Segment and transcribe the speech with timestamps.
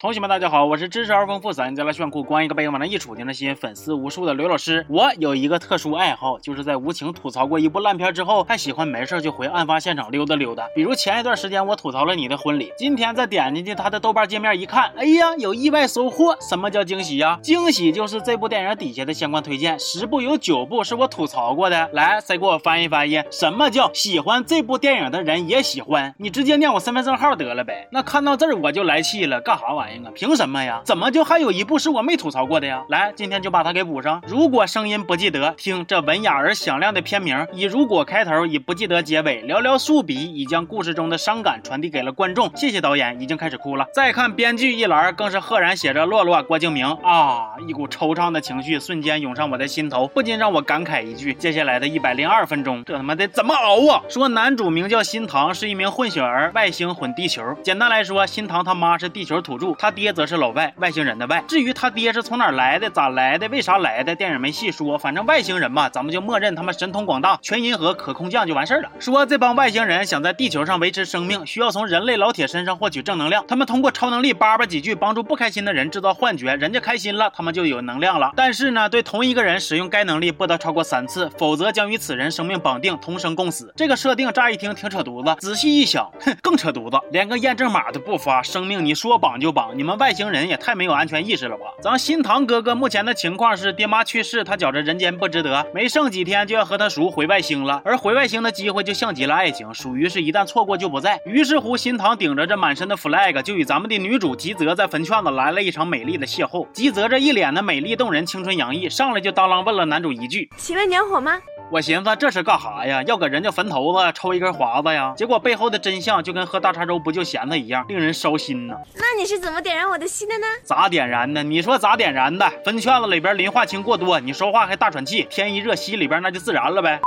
[0.00, 4.86] 同学们，大家好，我是知识而丰富、三家来炫酷、光一个背影往那一杵就能吸引粉丝无数的刘老师。
[4.88, 10.66] 我有一个特殊爱好，就是在无情吐槽过一部烂片之后，还喜欢没事就回案发现场溜达溜达。
[10.74, 16.34] 比如前一段时间我吐槽了你的婚礼，今天再点进去他的豆瓣界面一看，哎呀，有意外收获。
[16.40, 17.38] 什么叫惊喜呀？
[17.42, 21.90] 惊喜就是这部电影底下的相关推荐，十部有九部是我吐槽过的。
[21.92, 23.22] 来，谁给我翻译翻译？
[23.30, 26.14] 什么叫喜欢这部电影的人也喜欢？
[26.16, 27.86] 你直接念我身份证号得了呗。
[27.92, 29.89] 那看到这儿我就来气了，干啥玩意？
[30.14, 30.80] 凭什么呀？
[30.84, 32.82] 怎么就还有一部是我没吐槽过的呀？
[32.88, 34.22] 来，今天就把它给补上。
[34.26, 42.50] 如果声音不记得，听这文雅而响亮的片名，以“如果”开头，以不记得结尾，寥寥数笔已将故事中的伤感传递给了观众。
[42.56, 43.86] 谢谢导演，已经开始哭了。
[43.94, 54.02] 再看编剧一栏，更是赫然写着“洛洛郭敬明”啊，一股惆怅的情绪瞬间涌上我的心头，不禁让我感慨一句：接下来的一百零二分钟，这他妈的怎么熬啊？
[54.08, 57.42] 说男主名叫新唐，是一名混血儿，外星混地球。
[57.62, 60.10] 简单来说，新唐他妈是地球土著，他爹。
[60.10, 61.40] 则是老外，外星人的外。
[61.46, 64.98] 至于他爹是从哪来的，咋来的，为啥来的，电影没细说。
[64.98, 68.90] 反正外星人嘛，咱们就默认他们神通广大，全银河可空降就完事儿了。
[68.98, 73.44] 说这帮外星人想在地球上维持生命，需要从人类老铁身上获取正能量。
[73.46, 78.32] 他们通过超能力叭叭几句，帮助不开心的人制造幻觉，人家开心了，他们就有能量了。
[78.34, 83.72] 但是呢，对同一个人使用该能力不得超过三次，否则将与此人生命绑定，同生共死。
[83.76, 90.10] 这个设定乍一听挺扯犊子，仔细一想，哼，更扯犊子，连个验证码都不发，生命你说绑就绑，你们外。
[90.10, 91.66] 星人也太没有安全意识了吧！
[91.80, 97.80] 咱新唐哥哥目前的情况是，爹妈去世，他觉着人间不值得，没剩几天就要和他叔回外星了。
[97.84, 101.18] 而回外星的机会就像极了爱情，属于是一旦错过就不在。
[101.24, 106.70] 于是乎，新唐顶着这满身的 flag，就与咱们的女主吉泽在坟圈子来了一场美丽的邂逅。
[106.72, 111.40] 吉泽这一脸的美丽动人，青春洋溢，上来就当啷问了男主一句：“请问点火吗？”
[111.72, 113.00] 我寻思这是干啥呀？
[113.04, 115.14] 要搁人家坟头子抽一根华子呀？
[115.16, 118.74] 结果背后的真相就跟喝大碴粥不就咸菜一样，令人烧心呢。
[118.96, 120.46] 那你是怎么点燃我的心的呢？
[120.64, 121.44] 咋点燃的？
[121.44, 122.50] 你说咋点燃的？
[122.64, 127.00] 坟圈子里边磷化氢过多，你说话还大喘气，天一热吸里边那就自燃了呗。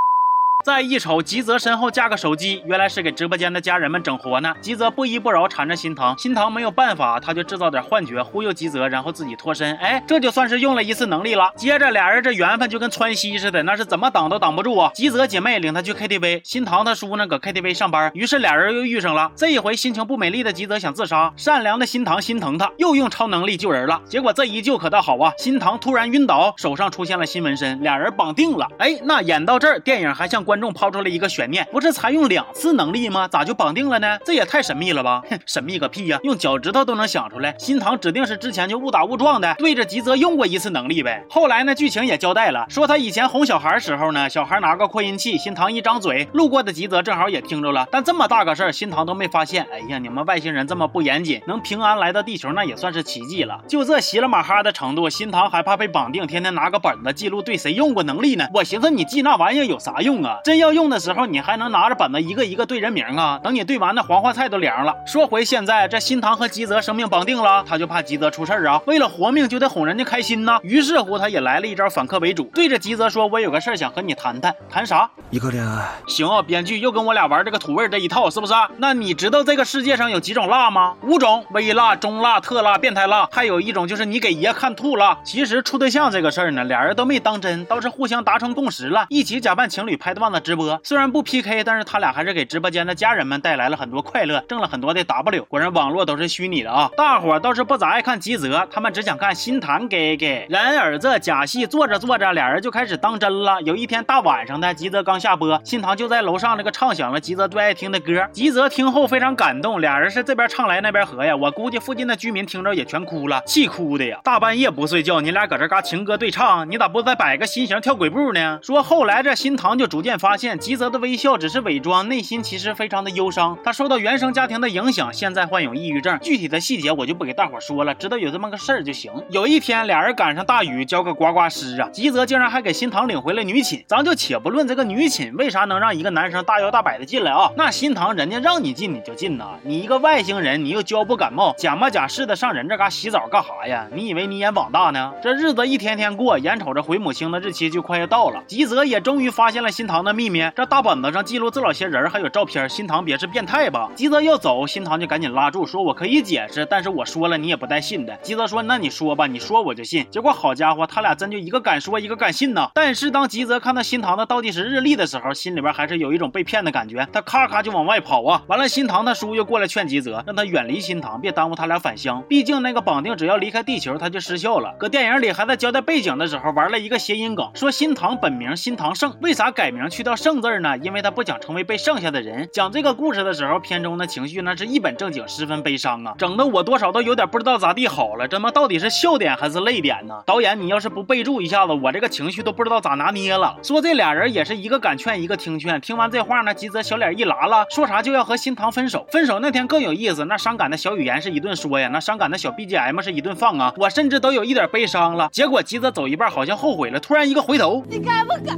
[0.64, 4.55] 再一瞅，吉泽身后架个手机，原来是给直播间的家人们整活呢。
[4.61, 9.76] 吉泽不依不饶，缠着新唐，新唐没有办法，他就制造点幻觉忽悠吉泽，然后自己脱身。
[9.76, 11.52] 哎，这就算是用了一次能力了。
[11.58, 14.89] 接着俩人这缘分就跟川西似的，那是怎么挡都挡不住啊。
[14.95, 19.30] 吉泽姐妹领他去 KTV，新唐他叔呢搁 KTV 上班，于是俩人又遇上了。
[19.36, 24.02] 这一回心情不美丽的吉泽想自杀，善良的新唐心疼他，又用超能力救人了。
[24.08, 28.65] 结果这一救可倒好啊，新唐突然晕倒，手上出现了新纹身，俩人绑定了。
[28.80, 30.93] 哎，那演到这儿，电影还像关观众抛。
[30.93, 33.27] 出了一个悬念，不是才用两次能力吗？
[33.27, 34.19] 咋就绑定了呢？
[34.23, 35.23] 这也太神秘了吧！
[35.27, 36.19] 哼， 神秘个屁呀！
[36.21, 41.25] 用脚趾头都能想出来，新唐指定是之前就误打误撞的对着吉泽用过一次能力呗。
[41.31, 47.87] 后来呢，剧情也交代了，说他以前哄小孩时候呢，小孩拿个扩音器，新唐一张嘴，路过的吉泽正好也听着了。
[47.89, 49.65] 但这么大个事儿，新唐都没发现。
[49.73, 53.59] 哎呀，你们外星人这么不严谨，能平安来到地球，那也算是奇迹了。
[53.67, 58.47] 就这稀了马哈的程度，新唐还怕被绑定，天天拿个本子记录对谁用过能力呢？
[58.53, 60.37] 我寻思你记那玩意儿有啥用啊？
[60.43, 61.26] 真要用的时候。
[61.26, 63.39] 你还能拿着本子一个一个对人名啊？
[63.42, 64.93] 等你对完，那黄花菜都凉了。
[65.08, 68.82] 说回现在，这新唐和吉泽生命绑定了，他就怕吉泽出事儿啊。
[68.86, 70.59] 为了活命，就得哄人家开心呐。
[70.61, 75.09] 于是乎，他也来了一招反客为主，对着吉泽说：“我有个事儿想和你谈谈，谈啥？
[75.30, 75.87] 一个恋爱。
[76.08, 78.53] 行啊，编剧又跟我俩玩这个土味这一套，是不是？
[78.77, 80.93] 那你知道这个世界上有几种辣吗？
[81.03, 83.30] 五种：微辣、中辣、特辣、变态辣。
[83.32, 85.17] 还有一种就是你给爷看吐了。
[85.23, 90.77] 其实处对象这个事儿呢，俩人都没当真，倒是互相达成共识了，一起假扮情侣拍段的直播。
[90.83, 95.45] 虽然不 PK，但是他俩还是给直播间的家人们带来了很多快乐，挣了很多的 W。
[95.45, 96.89] 果然网络都是虚拟的啊！
[96.98, 100.45] 大伙倒是不咋爱看吉泽，他们只想看新唐给给。
[100.49, 103.61] 然而这假戏做着做着，俩人就开始当真了。
[103.61, 108.27] 有一天大晚上的，吉泽刚下播，新唐就在楼上那个唱响了吉泽最爱听的歌。
[108.32, 111.36] 吉泽听后非常感动，俩人是这边唱来那边和呀。
[111.36, 114.20] 我估计附近的居民听着也全哭了，气哭的呀！
[114.23, 118.60] 大半夜不睡觉，你俩搁这嘎情歌对唱，你咋不再摆个心型跳鬼步呢？
[118.61, 121.84] 说后来这新唐就逐渐发现，吉泽的微笑只是伪。
[121.84, 126.17] 装内心其实非常的忧伤，他受到原生家庭的影响，现在患有抑郁症。
[126.22, 129.12] 具体的细节我就不给大伙说了，知道有这么个事儿就行。
[129.30, 133.83] 有一天俩人赶上大雨，浇个呱呱湿啊，吉泽竟然还给新堂领回了女寝。
[133.86, 143.86] 咱就且不论这个女寝为啥能让一个男生大摇大摆的进来啊，那新堂人家让你进你就进呐，你一个外星人，你又娇不感冒，假模假式的上人这嘎洗澡干啥呀？
[143.94, 145.12] 你以为你眼网大呢？
[145.21, 153.89] 这日子一天天过，眼瞅着回母星的日期就快要到了，吉泽也终于发现了新堂的秘密，这大本子上记录这老些人还有照片，新堂别是变态吧？
[153.95, 158.15] 吉泽要走，新堂就赶紧拉住，说我可以解释，但是我说了你也不带信的。
[158.18, 160.06] 吉泽说那你说吧，你说我就信。
[160.12, 162.69] 结果好家伙，他俩真就一个敢说，一个敢信呐。
[162.74, 168.44] 但是当吉泽看到新堂的倒计时日历的时候，心里边还是有一种被骗的感觉，他咔咔就往外跑啊。
[168.48, 172.24] 完了，新堂他叔又过来劝吉泽，让他远离新堂，别耽误他俩返乡。
[172.30, 174.75] 毕竟那个绑定只要离开地球，他就失效了。
[174.77, 180.77] 搁电影里还在交代背景的时候玩了一个谐音梗，说新堂本名新堂胜，为啥改名去掉剩字呢？
[180.77, 182.47] 因为他不想成为被剩下的人。
[182.51, 188.27] 讲这个故事的时候，片中的情绪那是一本正经，十分悲伤啊，整的我多少都有点不知道咋地好了。
[188.27, 190.21] 这妈到底是笑点还是泪点呢？
[190.25, 193.57] 导演，你要是不备注一下子，我这个情绪都不知道咋拿捏了。
[193.63, 195.79] 说这俩人也是一个敢劝，一个听劝。
[195.81, 199.07] 听完这话呢，吉泽小脸一拉拉，说啥就要和新堂分手。
[199.11, 205.29] 分手那天更有意思，那伤感的小语言是一顿说呀，那伤感的小 BGM 是一顿放啊，我甚至都有一点悲伤了。
[205.31, 208.57] 结果吉泽走一半，好像后悔了，突然一个回头，你敢不敢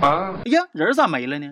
[0.00, 0.32] 啊？
[0.44, 1.50] 哎呀，人咋没了呢？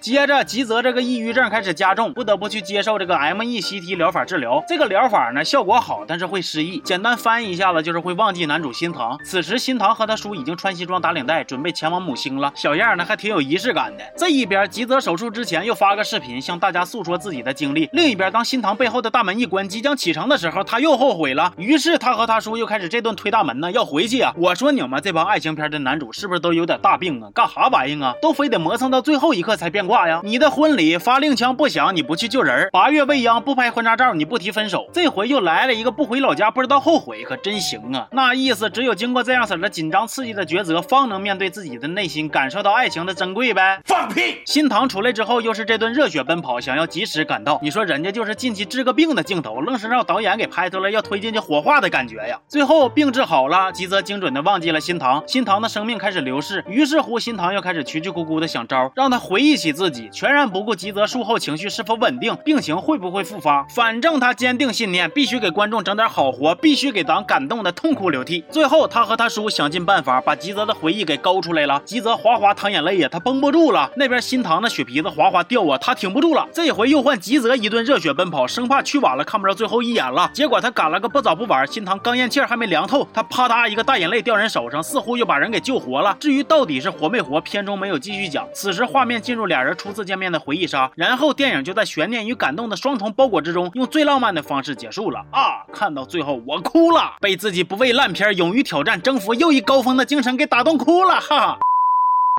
[0.00, 4.62] 接着，吉泽这个抑郁症开始加重，不得不去接受这个 MECT 疗法治疗。
[4.66, 6.78] 这个疗法呢，效果好，但是会失忆。
[6.80, 9.18] 简单翻译一下子，就是会忘记男主新堂。
[9.24, 12.52] 此时，新堂和他叔已经穿西装打领带，准备前往母星了。
[12.54, 14.04] 小样呢，还挺有仪式感的。
[14.16, 17.88] 这一边，吉泽手术之前又发个视频，向大家诉说自己的经历。
[17.92, 21.52] 另一边，当新堂背后的大门一关，即将启程的时候，他又后悔了。
[21.56, 24.32] 于是，他和他叔又开始这顿推大门呢，要回去啊。
[24.36, 27.28] 我说你们这帮爱情片的男主是不是都有点大病啊？
[27.34, 28.14] 干啥玩意啊？
[28.22, 30.20] 都非得磨蹭到最后一刻才变卦呀？
[30.22, 30.68] 你的婚。
[30.76, 34.86] 礼发令枪不响，你不去救人；八月未央不拍婚纱照，你不提分手。
[34.92, 38.06] 这回又来了一个不回老家，不知道后悔，可真行啊！
[38.12, 43.80] 那意思只有经过这样式的紧张刺激的抉择，方能面对自己的内心，感受到爱情的珍贵呗。
[43.86, 44.36] 放屁！
[44.44, 47.58] 新堂出来之后，又是这顿热血奔跑，想要及时赶到。
[47.62, 52.38] 你说人家就是近期治个病的镜头，愣是让导演给拍出来要推进去火化的感觉呀。
[52.46, 56.62] 最后病治好了，吉泽精准的忘记了新堂，新堂的生命开始流逝。
[56.68, 63.64] 于是乎，新堂又开始曲曲咕咕的想招，让他回忆起自己，全然不顾吉泽术后情绪是否稳定，病情会不会复发。
[63.72, 68.44] 反正他坚定信念，必须给观众整点好活，必须给咱感动的痛哭流涕。
[68.50, 71.80] 最后，他和他叔想尽办法把吉泽的回忆给勾出来了。
[71.84, 73.88] 吉泽哗哗淌眼泪呀，他绷不住了。
[73.94, 76.44] 那边新堂的血皮子哗哗掉啊，他挺不住了。
[76.52, 80.28] 这回又换吉泽一顿热血奔跑，生怕去晚了看不着最后一眼了。
[80.34, 86.16] 结果他赶了个不早不晚，新堂刚咽气还没凉透，他啪嗒一个大眼泪掉人手上，似乎又把人给救活了。
[86.18, 88.44] 至于到底是活没活，片中没有继续讲。
[88.52, 91.28] 此时画面进入俩人而初次见面的回忆杀，然后。
[91.38, 95.62] 电影就在悬念与感动的双重包裹之中，用最浪漫的方式结束了啊！
[95.72, 101.58] 看到最后我哭了，被自己不畏烂片、勇于挑战、征服又一高峰的精神给打动哭了，哈哈。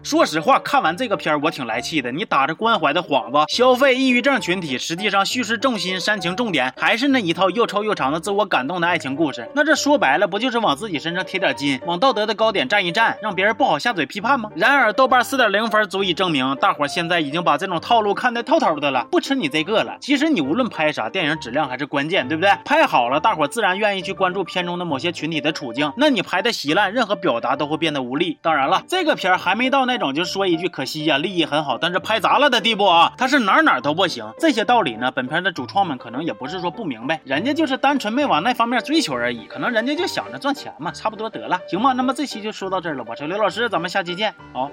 [0.03, 2.11] 说实话，看完这个片儿，我挺来气的。
[2.11, 9.47] 你打着关怀的幌子，消费抑郁症群体，实际上叙事重心、煽情重点还是那一套又臭又长的自我感动的爱情故事。
[9.53, 14.49] 那这说白了，不就是往自己身上贴点金，往道德的高点站一站，让别人不好下嘴批判吗？
[14.55, 19.97] 然而，豆瓣四点零分足以证明，大伙现在已经把这种套路看得透透的了，不吃你这个了。
[20.01, 22.51] 其实你无论拍啥，电影质量还是关键，对不对？
[22.65, 25.91] 拍好了，大伙自然愿意去关注片中的某些群体的处境。
[25.97, 28.37] 那你拍的稀烂，任何表达都会变得无力。
[28.41, 30.69] 当然了，这个片儿还没到那种就说一句。
[30.69, 33.11] 可惜呀，利益很好，但是拍砸了的地步啊！
[33.17, 34.31] 他是哪哪都不行。
[34.37, 39.47] 这些道理呢，本片的主创们可能也不是说不明白，人家就是单纯没往那方面追求而已。
[39.47, 41.93] 可能人家就想着赚钱嘛，差不多得了，行吗？
[41.93, 44.69] 那么这期就说到这儿了，我是刘老师，咱们下期见，好。